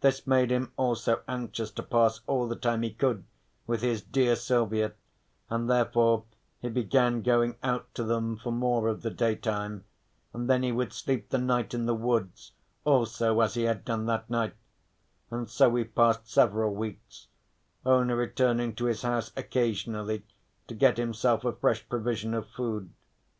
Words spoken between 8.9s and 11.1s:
the daytime, and then he would